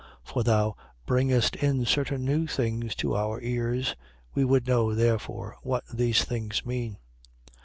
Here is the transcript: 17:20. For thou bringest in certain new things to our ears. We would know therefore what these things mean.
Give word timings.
17:20. 0.25 0.33
For 0.33 0.41
thou 0.43 0.75
bringest 1.05 1.55
in 1.57 1.85
certain 1.85 2.25
new 2.25 2.47
things 2.47 2.95
to 2.95 3.15
our 3.15 3.39
ears. 3.41 3.95
We 4.33 4.43
would 4.43 4.65
know 4.65 4.95
therefore 4.95 5.57
what 5.61 5.83
these 5.93 6.23
things 6.23 6.65
mean. 6.65 6.97